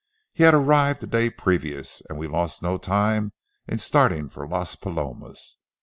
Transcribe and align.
He 0.33 0.41
had 0.45 0.55
arrived 0.55 0.99
the 1.01 1.05
day 1.05 1.29
previous, 1.29 2.01
and 2.09 2.17
we 2.17 2.25
lost 2.27 2.63
no 2.63 2.79
time 2.79 3.33
in 3.67 3.77
starting 3.77 4.29
for 4.29 4.47
Las 4.47 4.75
Palomas. 4.75 5.57